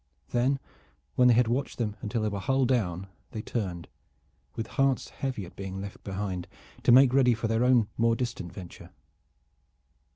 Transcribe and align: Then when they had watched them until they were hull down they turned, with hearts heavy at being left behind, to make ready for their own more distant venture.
Then 0.31 0.59
when 1.13 1.27
they 1.27 1.35
had 1.35 1.47
watched 1.47 1.77
them 1.77 1.95
until 2.01 2.23
they 2.23 2.27
were 2.29 2.39
hull 2.39 2.65
down 2.65 3.05
they 3.33 3.43
turned, 3.43 3.87
with 4.55 4.65
hearts 4.65 5.09
heavy 5.09 5.45
at 5.45 5.55
being 5.55 5.79
left 5.79 6.03
behind, 6.03 6.47
to 6.81 6.91
make 6.91 7.13
ready 7.13 7.35
for 7.35 7.47
their 7.47 7.63
own 7.63 7.87
more 7.99 8.15
distant 8.15 8.51
venture. 8.51 8.89